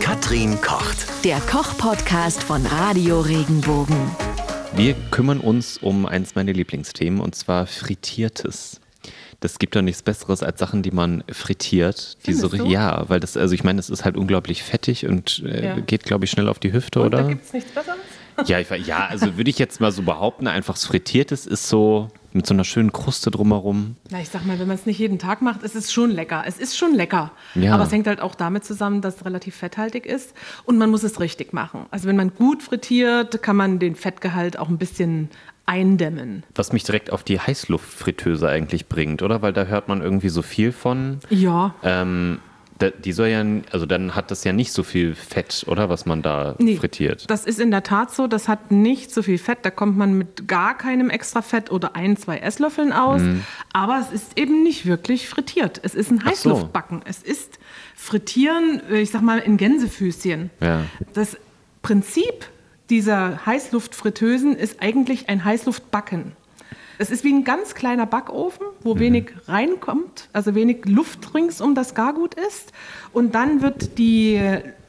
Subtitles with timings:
[0.00, 1.06] Katrin kocht.
[1.24, 3.96] Der Koch-Podcast von Radio Regenbogen.
[4.74, 8.80] Wir kümmern uns um eins meiner Lieblingsthemen und zwar Frittiertes.
[9.40, 12.16] Das gibt doch nichts Besseres als Sachen, die man frittiert.
[12.26, 15.64] Die so, ja, weil das, also ich meine, es ist halt unglaublich fettig und äh,
[15.66, 15.80] Ja.
[15.80, 17.22] geht, glaube ich, schnell auf die Hüfte, Und oder?
[17.22, 17.96] da gibt es nichts Besseres?
[18.46, 22.46] Ja, ich, ja, also würde ich jetzt mal so behaupten, einfach Frittiertes ist so mit
[22.46, 23.96] so einer schönen Kruste drumherum.
[24.10, 26.44] Na, ich sag mal, wenn man es nicht jeden Tag macht, ist es schon lecker.
[26.46, 27.32] Es ist schon lecker.
[27.54, 27.74] Ja.
[27.74, 30.34] Aber es hängt halt auch damit zusammen, dass es relativ fetthaltig ist
[30.64, 31.86] und man muss es richtig machen.
[31.90, 35.30] Also wenn man gut frittiert, kann man den Fettgehalt auch ein bisschen
[35.66, 36.44] eindämmen.
[36.54, 39.42] Was mich direkt auf die Heißluftfritteuse eigentlich bringt, oder?
[39.42, 41.18] Weil da hört man irgendwie so viel von.
[41.28, 41.74] Ja.
[41.82, 42.38] Ähm,
[43.04, 45.88] die soll ja, also dann hat das ja nicht so viel Fett, oder?
[45.88, 47.30] Was man da Nee, frittiert.
[47.30, 48.26] Das ist in der Tat so.
[48.26, 49.58] Das hat nicht so viel Fett.
[49.62, 53.22] Da kommt man mit gar keinem extra Fett oder ein, zwei Esslöffeln aus.
[53.72, 55.80] Aber es ist eben nicht wirklich frittiert.
[55.82, 56.22] Es ist ein Mhm.
[56.26, 56.50] Ach so.
[56.50, 57.00] Heißluftbacken.
[57.06, 57.58] Es ist
[57.94, 60.50] Frittieren, äh, ich sag mal, in Gänsefüßchen.
[60.60, 60.82] Ja.
[61.14, 61.36] Das
[61.82, 62.46] Prinzip
[62.90, 66.32] dieser Heißluftfritteusen ist eigentlich ein Heißluftbacken.
[66.98, 71.74] Es ist wie ein ganz kleiner Backofen, wo wenig reinkommt, also wenig Luft rings um
[71.74, 72.72] das Gargut ist.
[73.12, 74.40] Und dann wird die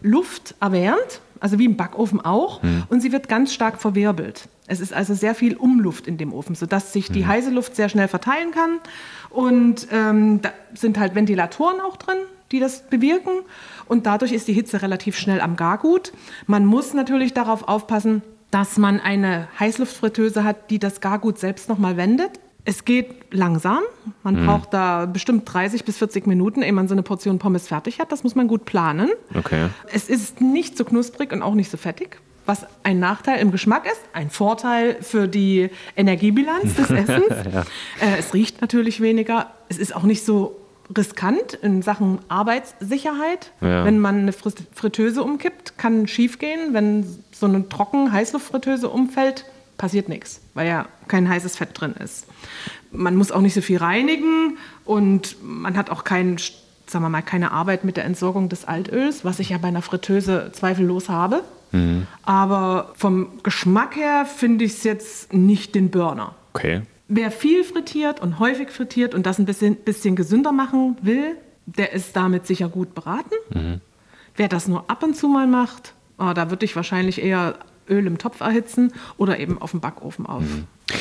[0.01, 4.47] Luft erwärmt, also wie im Backofen auch, und sie wird ganz stark verwirbelt.
[4.67, 7.89] Es ist also sehr viel Umluft in dem Ofen, sodass sich die heiße Luft sehr
[7.89, 8.79] schnell verteilen kann.
[9.29, 12.17] Und ähm, da sind halt Ventilatoren auch drin,
[12.51, 13.31] die das bewirken.
[13.87, 16.11] Und dadurch ist die Hitze relativ schnell am Gargut.
[16.47, 21.97] Man muss natürlich darauf aufpassen, dass man eine Heißluftfritteuse hat, die das Gargut selbst nochmal
[21.97, 22.39] wendet.
[22.65, 23.79] Es geht langsam.
[24.23, 27.99] Man braucht da bestimmt 30 bis 40 Minuten, ehe man so eine Portion Pommes fertig
[27.99, 28.11] hat.
[28.11, 29.09] Das muss man gut planen.
[29.33, 29.67] Okay.
[29.93, 33.85] Es ist nicht so knusprig und auch nicht so fettig, was ein Nachteil im Geschmack
[33.85, 37.29] ist, ein Vorteil für die Energiebilanz des Essens.
[38.01, 39.51] äh, es riecht natürlich weniger.
[39.69, 40.56] Es ist auch nicht so
[40.95, 43.51] riskant in Sachen Arbeitssicherheit.
[43.61, 43.83] Ja.
[43.85, 46.73] Wenn man eine Fritteuse umkippt, kann schief gehen.
[46.73, 49.45] Wenn so eine trocken Heißluftfritteuse umfällt,
[49.77, 52.25] passiert nichts, weil ja kein heißes Fett drin ist.
[52.91, 56.37] Man muss auch nicht so viel reinigen und man hat auch kein,
[56.87, 59.81] sagen wir mal, keine Arbeit mit der Entsorgung des Altöls, was ich ja bei einer
[59.81, 61.43] Fritteuse zweifellos habe.
[62.23, 66.33] Aber vom Geschmack her finde ich es jetzt nicht den Burner.
[66.53, 66.83] Okay.
[67.07, 71.93] Wer viel frittiert und häufig frittiert und das ein bisschen, bisschen gesünder machen will, der
[71.93, 73.35] ist damit sicher gut beraten.
[74.35, 77.59] Wer das nur ab und zu mal macht, ah, da würde ich wahrscheinlich eher
[77.89, 80.43] Öl im Topf erhitzen oder eben auf dem Backofen auf,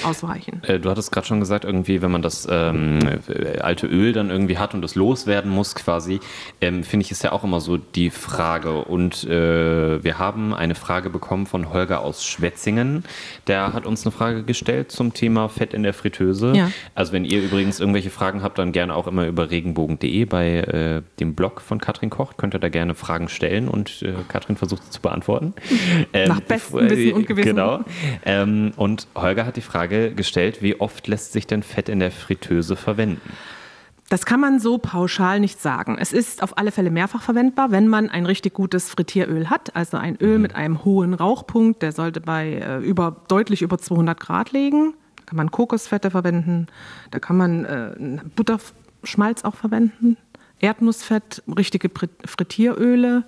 [0.02, 0.62] ausweichen.
[0.64, 2.98] Äh, Du hattest gerade schon gesagt, irgendwie, wenn man das ähm,
[3.28, 6.20] äh, alte Öl dann irgendwie hat und es loswerden muss, quasi,
[6.60, 8.84] ähm, finde ich, ist ja auch immer so die Frage.
[8.84, 13.04] Und äh, wir haben eine Frage bekommen von Holger aus Schwetzingen.
[13.46, 16.52] Der hat uns eine Frage gestellt zum Thema Fett in der Fritteuse.
[16.54, 16.70] Ja.
[16.94, 21.02] Also, wenn ihr übrigens irgendwelche Fragen habt, dann gerne auch immer über regenbogen.de bei äh,
[21.20, 22.38] dem Blog von Katrin Kocht.
[22.38, 25.54] Könnt ihr da gerne Fragen stellen und äh, Katrin versucht sie zu beantworten.
[26.12, 27.50] Ähm, Nach bestem Wissen und Gewissen.
[27.50, 27.80] Genau.
[28.24, 32.10] Ähm, und Holger hat die Frage gestellt, wie oft lässt sich denn Fett in der
[32.10, 33.30] Fritteuse verwenden?
[34.08, 35.98] Das kann man so pauschal nicht sagen.
[35.98, 39.96] Es ist auf alle Fälle mehrfach verwendbar, wenn man ein richtig gutes Frittieröl hat, also
[39.96, 44.52] ein Öl mit einem hohen Rauchpunkt, der sollte bei äh, über, deutlich über 200 Grad
[44.52, 44.94] liegen.
[45.16, 46.68] Da kann man Kokosfette verwenden,
[47.10, 50.16] da kann man äh, Butterschmalz auch verwenden.
[50.58, 53.24] Erdnussfett, richtige Frit- Frittieröle.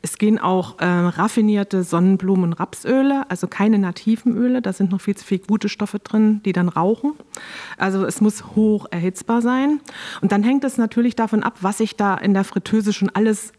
[0.00, 4.62] Es gehen auch äh, raffinierte Sonnenblumen- und Rapsöle, also keine nativen Öle.
[4.62, 7.14] Da sind noch viel zu viele gute Stoffe drin, die dann rauchen.
[7.76, 9.80] Also es muss hoch erhitzbar sein.
[10.20, 13.52] Und dann hängt es natürlich davon ab, was ich da in der Fritteuse schon alles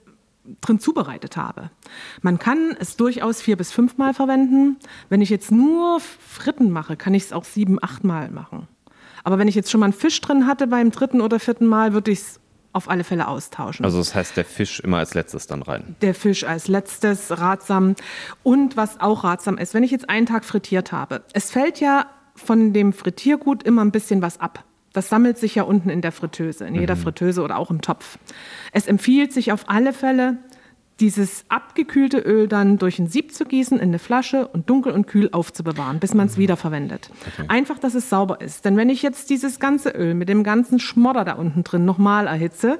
[0.61, 1.69] drin zubereitet habe.
[2.21, 4.77] Man kann es durchaus vier bis fünfmal verwenden.
[5.09, 8.67] Wenn ich jetzt nur Fritten mache, kann ich es auch sieben, achtmal machen.
[9.23, 11.93] Aber wenn ich jetzt schon mal einen Fisch drin hatte beim dritten oder vierten Mal,
[11.93, 12.39] würde ich es
[12.71, 13.83] auf alle Fälle austauschen.
[13.83, 15.95] Also das heißt, der Fisch immer als letztes dann rein.
[16.01, 17.95] der Fisch als letztes ratsam.
[18.43, 22.05] Und was auch ratsam ist, wenn ich jetzt einen Tag frittiert habe, es fällt ja
[22.35, 24.63] von dem Frittiergut immer ein bisschen was ab.
[24.93, 28.17] Das sammelt sich ja unten in der Fritteuse, in jeder Fritteuse oder auch im Topf.
[28.71, 30.37] Es empfiehlt sich auf alle Fälle,
[30.99, 35.07] dieses abgekühlte Öl dann durch ein Sieb zu gießen in eine Flasche und dunkel und
[35.07, 37.09] kühl aufzubewahren, bis man es wiederverwendet.
[37.47, 38.65] Einfach, dass es sauber ist.
[38.65, 42.27] Denn wenn ich jetzt dieses ganze Öl mit dem ganzen Schmodder da unten drin nochmal
[42.27, 42.79] erhitze,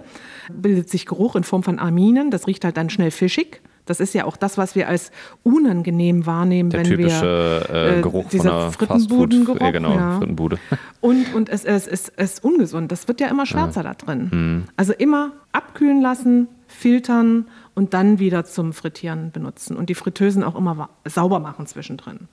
[0.51, 2.31] bildet sich Geruch in Form von Aminen.
[2.31, 3.61] Das riecht halt dann schnell fischig.
[3.85, 5.11] Das ist ja auch das, was wir als
[5.41, 10.17] unangenehm wahrnehmen, Der wenn typische wir äh, äh, Geruch dieser Frittenbudengeruch, äh, genau, ja.
[10.19, 10.59] Frittenbude.
[11.01, 12.91] Und, und es, es, es, es ist ungesund.
[12.91, 14.65] Das wird ja immer schwärzer da drin.
[14.77, 19.75] Also immer abkühlen lassen, filtern und dann wieder zum Frittieren benutzen.
[19.75, 22.29] Und die Fritteusen auch immer sauber machen zwischendrin.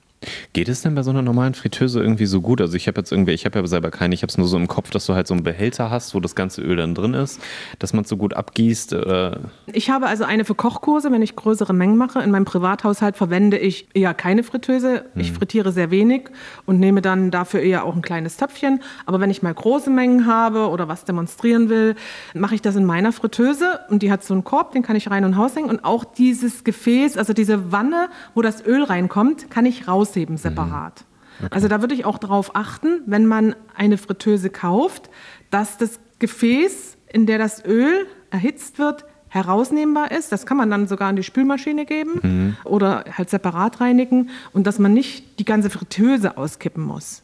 [0.53, 2.59] Geht es denn bei so einer normalen Fritteuse irgendwie so gut?
[2.59, 4.57] Also ich habe jetzt irgendwie, ich habe ja selber keine, ich habe es nur so
[4.57, 7.13] im Kopf, dass du halt so einen Behälter hast, wo das ganze Öl dann drin
[7.13, 7.39] ist,
[7.77, 8.93] dass man es so gut abgießt.
[8.93, 9.39] Oder?
[9.71, 12.19] Ich habe also eine für Kochkurse, wenn ich größere Mengen mache.
[12.21, 15.05] In meinem Privathaushalt verwende ich eher keine Fritteuse.
[15.15, 16.29] Ich frittiere sehr wenig
[16.65, 18.81] und nehme dann dafür eher auch ein kleines Töpfchen.
[19.05, 21.95] Aber wenn ich mal große Mengen habe oder was demonstrieren will,
[22.33, 25.11] mache ich das in meiner Fritteuse und die hat so einen Korb, den kann ich
[25.11, 29.65] rein und raushängen und auch dieses Gefäß, also diese Wanne, wo das Öl reinkommt, kann
[29.65, 31.05] ich rausheben separat.
[31.39, 31.47] Okay.
[31.51, 35.09] Also da würde ich auch darauf achten, wenn man eine Fritteuse kauft,
[35.51, 40.31] dass das Gefäß, in der das Öl erhitzt wird, herausnehmbar ist.
[40.31, 44.79] Das kann man dann sogar in die Spülmaschine geben oder halt separat reinigen und dass
[44.79, 47.23] man nicht die ganze Fritteuse auskippen muss.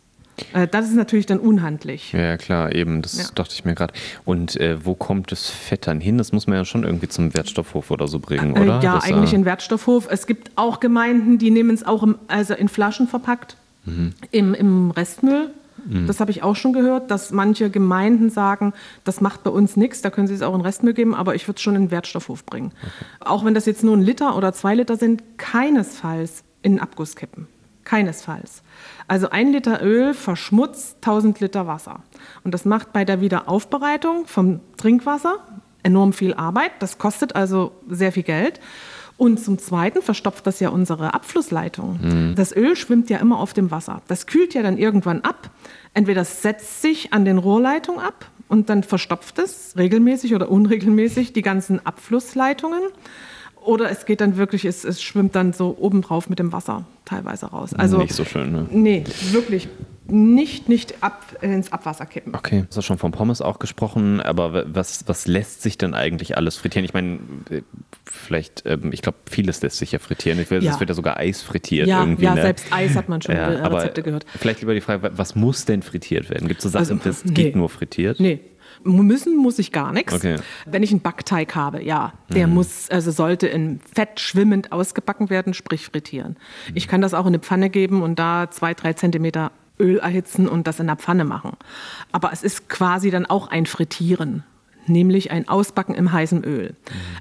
[0.54, 2.12] Äh, Das ist natürlich dann unhandlich.
[2.14, 3.26] Ja, klar, eben, das Ja.
[3.36, 3.94] dachte ich mir gerade.
[4.26, 6.18] Und äh, wo kommt das Fett dann hin?
[6.18, 8.82] Das muss man ja schon irgendwie zum Wertstoffhof oder so bringen, Äh, oder?
[8.82, 10.08] Ja, das, eigentlich äh, in Wertstoffhof.
[10.10, 14.14] Es gibt auch Gemeinden, die nehmen es auch im, also in Flaschen verpackt, Mhm.
[14.32, 15.50] im, im Restmüll.
[16.08, 18.72] Das habe ich auch schon gehört, dass manche Gemeinden sagen,
[19.04, 21.46] das macht bei uns nichts, da können sie es auch in Restmüll geben, aber ich
[21.48, 22.72] würde es schon in den Wertstoffhof bringen.
[23.20, 27.18] Auch wenn das jetzt nur ein Liter oder zwei Liter sind, keinesfalls in den Abguss
[27.18, 27.48] kippen.
[27.84, 28.64] Keinesfalls.
[29.08, 32.02] Also ein Liter Öl verschmutzt 1000 Liter Wasser.
[32.44, 35.40] Und das macht bei der Wiederaufbereitung vom Trinkwasser
[35.84, 36.72] enorm viel Arbeit.
[36.80, 38.60] Das kostet also sehr viel Geld.
[39.18, 42.34] Und zum Zweiten verstopft das ja unsere Abflussleitung.
[42.36, 44.02] Das Öl schwimmt ja immer auf dem Wasser.
[44.08, 45.52] Das kühlt ja dann irgendwann ab.
[45.94, 51.32] Entweder es setzt sich an den Rohrleitungen ab und dann verstopft es regelmäßig oder unregelmäßig
[51.34, 52.82] die ganzen Abflussleitungen.
[53.66, 57.48] Oder es geht dann wirklich, es, es schwimmt dann so obendrauf mit dem Wasser teilweise
[57.48, 57.74] raus.
[57.74, 58.68] Also nicht so schön, ne?
[58.72, 59.68] Nee, wirklich
[60.06, 62.36] nicht, nicht ab, ins Abwasser kippen.
[62.36, 66.36] Okay, du hast schon von Pommes auch gesprochen, aber was, was lässt sich denn eigentlich
[66.36, 66.84] alles frittieren?
[66.84, 67.20] Ich meine,
[67.50, 67.62] äh,
[68.04, 70.40] vielleicht, ähm, ich glaube, vieles lässt sich ja frittieren.
[70.42, 70.74] Ich weiß, Ja.
[70.74, 72.26] Es wird ja sogar Eis frittiert Ja, irgendwie.
[72.26, 72.42] ja ne?
[72.42, 74.26] selbst Eis hat man schon Ja, aber Rezepte gehört.
[74.38, 76.50] Vielleicht lieber die Frage, was muss denn frittiert werden?
[76.50, 77.34] Gibt es so Sachen, Also, das nee.
[77.34, 78.20] geht nur frittiert?
[78.20, 78.42] Nee.
[78.84, 80.14] Müssen muss ich gar nichts.
[80.14, 80.38] Okay.
[80.66, 85.54] Wenn ich einen Backteig habe, ja, der muss, also sollte in Fett schwimmend ausgebacken werden,
[85.54, 86.38] sprich frittieren.
[86.74, 90.48] Ich kann das auch in eine Pfanne geben und da zwei, drei Zentimeter Öl erhitzen
[90.48, 91.52] und das in der Pfanne machen.
[92.12, 94.44] Aber es ist quasi dann auch ein Frittieren.
[94.86, 96.76] Nämlich ein Ausbacken im heißen Öl.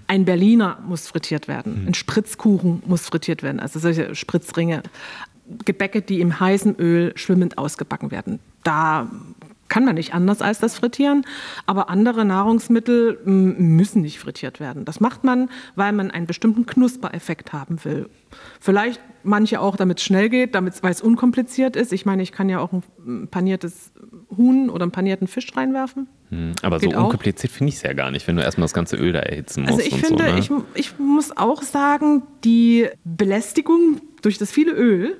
[0.09, 1.85] Ein Berliner muss frittiert werden.
[1.87, 3.61] Ein Spritzkuchen muss frittiert werden.
[3.61, 4.83] Also solche Spritzringe.
[5.65, 8.41] Gebäcke, die im heißen Öl schwimmend ausgebacken werden.
[8.65, 9.11] Da
[9.73, 11.25] kann man nicht anders als das frittieren,
[11.65, 14.85] aber andere Nahrungsmittel müssen nicht frittiert werden.
[14.85, 18.11] Das macht man, weil man einen bestimmten Knuspereffekt haben will.
[18.61, 21.95] Vielleicht manche auch, damit es schnell geht, damit, weil es unkompliziert ist.
[21.95, 23.93] Ich meine, ich kann ja auch ein paniertes
[24.37, 26.07] Huhn oder einen panierten Fisch reinwerfen.
[26.29, 27.05] Hm, Aber so Geht auch.
[27.05, 29.63] unkompliziert finde ich es ja gar nicht, wenn du erstmal das ganze Öl da erhitzen
[29.63, 29.73] musst.
[29.73, 30.65] Also ich und finde, so, ne?
[30.75, 35.17] ich, ich muss auch sagen, die Belästigung durch das viele Öl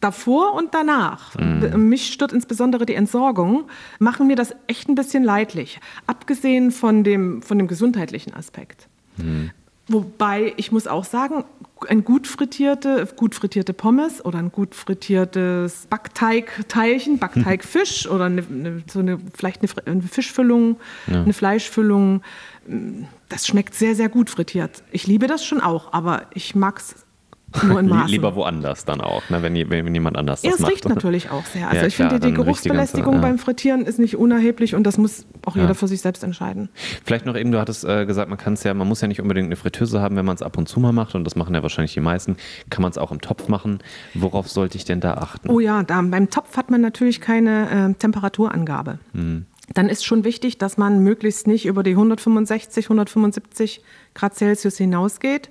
[0.00, 1.88] davor und danach, Mhm.
[1.88, 3.64] mich stört insbesondere die Entsorgung,
[3.98, 5.80] machen mir das echt ein bisschen leidlich.
[6.06, 8.88] Abgesehen von dem, von dem gesundheitlichen Aspekt.
[9.16, 9.50] Mhm.
[9.90, 11.44] Wobei ich muss auch sagen,
[11.88, 18.82] ein gut frittierte, gut frittierte Pommes oder ein gut frittiertes Backteigteilchen, Backteigfisch oder eine, eine,
[18.86, 22.22] so eine, vielleicht eine, Fischfüllung, eine Fleischfüllung,
[23.30, 24.82] das schmeckt sehr, sehr gut frittiert.
[24.92, 26.94] Ich liebe das schon auch, aber ich mag es
[27.62, 28.08] nur in Maßen.
[28.08, 29.42] Lieber woanders dann auch, ne?
[29.42, 30.72] wenn, wenn, jemand anders Ja, das es macht.
[30.72, 31.66] riecht natürlich auch sehr.
[31.68, 33.20] Also Ja, ich klar, finde, die die ganze- Geruchsbelästigung ja.
[33.20, 36.68] beim Frittieren ist nicht unerheblich und das muss auch jeder für sich selbst entscheiden.
[37.04, 39.20] Vielleicht noch eben, du hattest äh, gesagt, man kann es ja, man muss ja nicht
[39.20, 41.54] unbedingt eine Fritteuse haben, wenn man es ab und zu mal macht und das machen
[41.54, 42.36] ja wahrscheinlich die meisten.
[42.70, 43.78] Kann man es auch im Topf machen?
[44.14, 45.48] Worauf sollte ich denn da achten?
[45.48, 48.98] Oh ja, da, beim Topf hat man natürlich keine äh, Temperaturangabe.
[49.74, 53.82] Dann ist schon wichtig, dass man möglichst nicht über die 165, 175
[54.14, 55.50] Grad Celsius hinausgeht,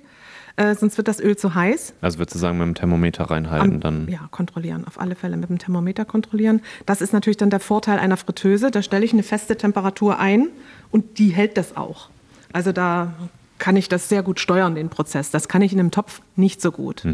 [0.58, 1.94] äh, sonst wird das Öl zu heiß.
[2.00, 5.36] Also würdest du sagen, mit dem Thermometer reinhalten, Am- dann Ja, kontrollieren, auf alle Fälle
[5.36, 6.60] mit dem Thermometer kontrollieren.
[6.86, 8.70] Das ist natürlich dann der Vorteil einer Fritteuse.
[8.70, 10.48] Da stelle ich eine feste Temperatur ein
[10.90, 12.10] und die hält das auch.
[12.52, 13.12] Also da
[13.58, 15.30] kann ich das sehr gut steuern, den Prozess.
[15.30, 17.04] Das kann ich in einem Topf nicht so gut.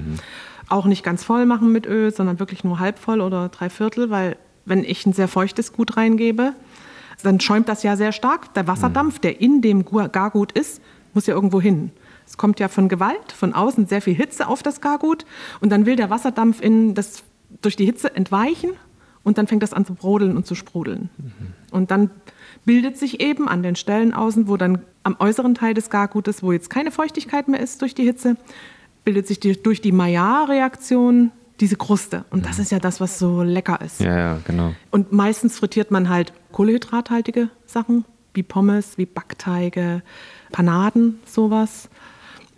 [0.68, 4.10] Auch nicht ganz voll machen mit Öl, sondern wirklich nur halb voll oder drei Viertel,
[4.10, 4.36] weil
[4.66, 6.52] wenn ich ein sehr feuchtes Gut reingebe,
[7.22, 8.52] dann schäumt das ja sehr stark.
[8.54, 10.80] Der Wasserdampf, der in dem Gu- Gargut ist,
[11.14, 11.90] muss ja irgendwo hin.
[12.26, 15.24] Es kommt ja von Gewalt, von außen sehr viel Hitze auf das Gargut
[15.60, 17.22] und dann will der Wasserdampf in das,
[17.62, 18.70] durch die Hitze entweichen
[19.22, 21.10] und dann fängt das an zu brodeln und zu sprudeln.
[21.70, 22.10] Und dann
[22.64, 26.52] bildet sich eben an den Stellen außen, wo dann am äußeren Teil des Gargutes, wo
[26.52, 28.36] jetzt keine Feuchtigkeit mehr ist durch die Hitze,
[29.04, 32.24] bildet sich die, durch die Maillard-Reaktion diese Kruste.
[32.30, 34.00] Und das ist ja das, was so lecker ist.
[34.00, 34.74] ja, ja, genau.
[34.90, 40.02] Und meistens frittiert man halt kohlehydrathaltige Sachen, wie Pommes, wie Backteige,
[40.52, 41.88] Panaden, sowas.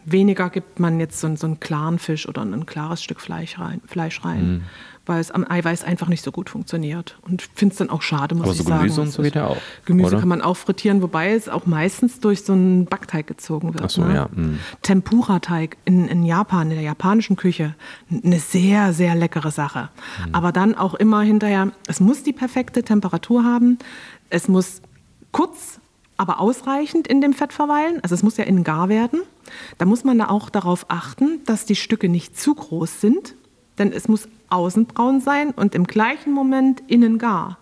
[0.07, 3.81] Weniger gibt man jetzt so, so einen klaren Fisch oder ein klares Stück Fleisch rein,
[3.87, 4.63] Fleisch rein Mhm.
[5.09, 7.17] weil es am Eiweiß einfach nicht so gut funktioniert.
[7.23, 8.81] Und ich finde es dann auch schade, muss Aber ich so sagen.
[8.81, 10.19] Gemüse und so geht ja auch, Gemüse oder?
[10.19, 13.85] kann man auch frittieren, wobei es auch meistens durch so einen Backteig gezogen wird.
[13.85, 14.15] Ach so, ne?
[14.15, 14.59] ja, mm.
[14.83, 17.75] Tempura-Teig in, in Japan, in der japanischen Küche,
[18.11, 19.91] eine sehr, sehr leckere Sache.
[20.27, 20.35] Mhm.
[20.35, 23.79] Aber dann auch immer hinterher, es muss die perfekte Temperatur haben,
[24.29, 24.83] es muss
[25.31, 25.79] kurz,
[26.17, 28.01] aber ausreichend in dem Fett verweilen.
[28.03, 29.21] Also es muss ja innen gar werden.
[29.79, 33.35] Da muss man da auch darauf achten, dass die Stücke nicht zu groß sind,
[33.79, 37.59] denn es muss außen braun sein und im gleichen Moment innen gar.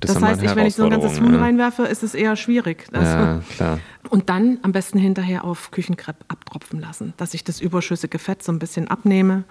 [0.00, 2.14] Das, Das, immer heißt, ich, wenn ich so ein ganzes Huhn Herausforderung, reinwerfe, ist es
[2.14, 2.86] eher schwierig.
[2.92, 3.80] Ja, ja klar.
[4.10, 8.52] und dann am besten hinterher auf Küchenkrepp abtropfen lassen, dass ich das überschüssige Fett so
[8.52, 9.44] ein bisschen abnehme.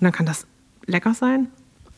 [0.00, 0.46] Und dann kann das
[0.86, 1.48] lecker sein.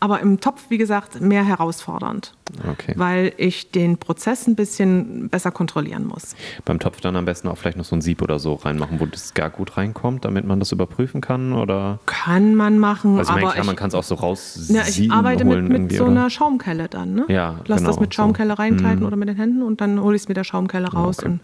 [0.04, 2.34] Aber im Topf, wie gesagt, mehr herausfordernd,
[2.68, 2.92] Okay.
[2.96, 6.36] weil ich den Prozess ein bisschen besser kontrollieren muss.
[6.66, 9.06] Beim Topf dann am besten auch vielleicht noch so ein Sieb oder so reinmachen, wo
[9.06, 11.54] das gar gut reinkommt, damit man das überprüfen kann?
[11.54, 12.00] Oder?
[12.04, 15.10] Kann man machen, Also ich aber klar, man kann es auch so na, raussieben ich
[15.10, 16.10] arbeite mit, mit so oder?
[16.10, 17.14] einer Schaumkelle dann.
[17.14, 17.24] Ne?
[17.28, 18.54] Ja, Lass das genau, mit Schaumkelle so.
[18.56, 19.06] reinkleiden Mhm.
[19.06, 21.28] oder mit den Händen und dann hole ich es mit der Schaumkelle raus okay.
[21.28, 21.40] und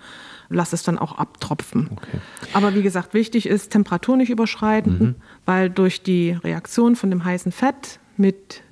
[0.50, 1.88] lass es dann auch abtropfen.
[1.92, 2.18] Okay.
[2.52, 5.14] Aber wie gesagt, wichtig ist, Temperatur nicht überschreiten, Mhm.
[5.46, 8.62] weil durch die Reaktion von dem heißen Fett mit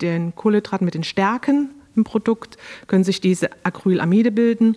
[0.00, 4.76] den Kohlenhydraten, mit den Stärken im Produkt, können sich diese Acrylamide bilden.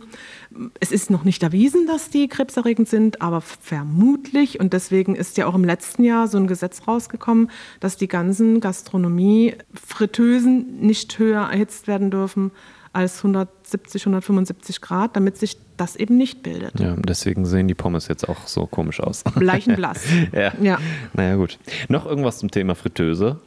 [0.80, 4.58] Es ist noch nicht erwiesen, dass die krebserregend sind, aber vermutlich.
[4.60, 8.62] Und deswegen ist ja auch im letzten Jahr so ein Gesetz rausgekommen, dass die ganzen
[8.62, 12.52] Gastronomie-Fritteusen nicht höher erhitzt werden dürfen
[12.92, 16.80] als 170, 175 Grad, damit sich das eben nicht bildet.
[16.80, 19.24] Ja, deswegen sehen die Pommes jetzt auch so komisch aus.
[19.36, 20.04] Leichenblass.
[20.34, 20.52] ja.
[20.62, 20.80] Ja.
[21.14, 21.60] Naja, gut.
[21.88, 23.40] Noch irgendwas zum Thema Fritteuse?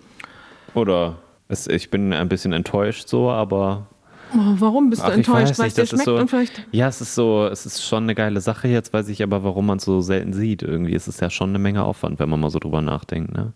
[0.74, 1.18] Oder?
[1.48, 3.86] Es, ich bin ein bisschen enttäuscht so, aber
[4.34, 6.66] Oh, warum bist du Ach, enttäuscht, weil es dir schmeckt so, und vielleicht.
[6.72, 8.66] Ja, es ist so, es ist schon eine geile Sache.
[8.66, 10.62] Jetzt weiß ich aber, warum man es so selten sieht.
[10.62, 13.34] Irgendwie ist es ja schon eine Menge Aufwand, wenn man mal so drüber nachdenkt.
[13.34, 13.52] Ne?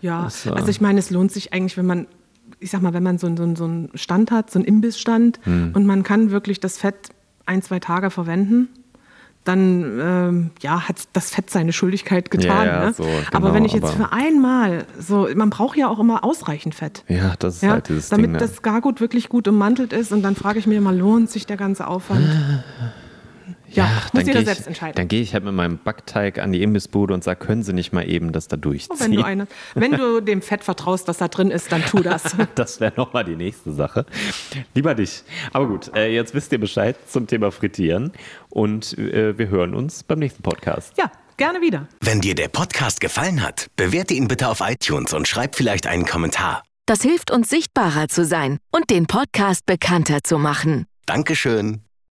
[0.00, 2.08] Ja, Das, äh, also ich meine, es lohnt sich eigentlich, wenn man,
[2.58, 5.38] ich sag mal, wenn man so, einen- so, so einen Stand hat, so einen Imbissstand
[5.44, 5.70] Hm.
[5.74, 7.10] und man kann wirklich das Fett
[7.46, 8.68] ein, zwei Tage verwenden,
[9.48, 12.66] dann ähm, ja, hat das Fett seine Schuldigkeit getan.
[12.66, 12.92] Ja, ja, ne?
[12.92, 16.22] so, aber genau, wenn ich jetzt aber- für einmal, so, man braucht ja auch immer
[16.24, 17.04] ausreichend Fett.
[17.08, 18.32] Ja, das ist Ja, halt dieses damit Ding.
[18.32, 18.38] Ne?
[18.38, 21.56] das Gargut wirklich gut ummantelt ist und dann frage ich mich immer, lohnt sich der
[21.56, 22.28] ganze Aufwand?
[23.70, 24.94] Ja, muss dann jeder selbst ich, entscheiden.
[24.96, 27.92] Dann gehe ich halt mit meinem Backteig an die Imbissbude und sage, können Sie nicht
[27.92, 28.96] mal eben das da durchziehen?
[28.96, 32.00] Oh, wenn, du eine, wenn du dem Fett vertraust, was da drin ist, dann tu
[32.00, 32.36] das.
[32.54, 34.06] Das wäre nochmal die nächste Sache.
[34.74, 35.22] Lieber dich.
[35.52, 38.12] Aber gut, äh, jetzt wisst ihr Bescheid zum Thema Frittieren
[38.48, 40.94] und äh, wir hören uns beim nächsten Podcast.
[40.96, 41.88] Ja, gerne wieder.
[42.00, 46.04] Wenn dir der Podcast gefallen hat, bewerte ihn bitte auf iTunes und schreib vielleicht einen
[46.04, 46.62] Kommentar.
[46.86, 50.86] Das hilft uns sichtbarer zu sein und den Podcast bekannter zu machen.
[51.06, 51.87] Dankeschön.